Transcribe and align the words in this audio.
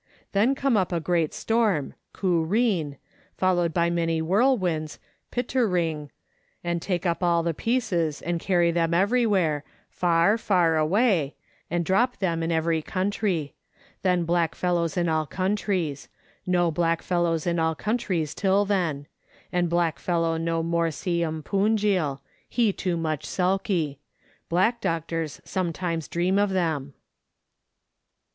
Then 0.31 0.55
come 0.55 0.75
up 0.77 0.91
a 0.91 0.99
great 0.99 1.31
storm 1.31 1.93
(koor 2.11 2.43
reen), 2.47 2.97
followed 3.37 3.71
by 3.71 3.91
many 3.91 4.17
whirlwinds 4.19 4.97
(pit 5.29 5.49
ker 5.49 5.67
ring), 5.67 6.09
and 6.63 6.81
take 6.81 7.05
up 7.05 7.21
all 7.21 7.43
the 7.43 7.53
pieces 7.53 8.19
and 8.19 8.39
carry 8.39 8.71
them 8.71 8.95
everywhere 8.95 9.63
far, 9.91 10.39
far 10.39 10.75
away 10.75 11.35
and 11.69 11.85
drop 11.85 12.17
them 12.17 12.41
in 12.41 12.51
every 12.51 12.81
country; 12.81 13.53
then 14.01 14.25
blackfellows 14.25 14.97
in 14.97 15.07
all 15.07 15.27
countries; 15.27 16.09
no 16.47 16.71
blackfellows 16.71 17.45
in 17.45 17.59
all 17.59 17.75
countries 17.75 18.33
till 18.33 18.65
then; 18.65 19.05
and 19.51 19.69
blackfellow 19.69 20.35
no 20.41 20.63
more 20.63 20.89
see 20.89 21.23
'em 21.23 21.43
Punjil; 21.43 22.21
he 22.49 22.73
too 22.73 22.97
much 22.97 23.23
sulky. 23.23 23.99
Black 24.49 24.81
doctors 24.81 25.41
sometimes 25.45 26.07
dream 26.07 26.39
of 26.39 26.49
him." 26.49 26.95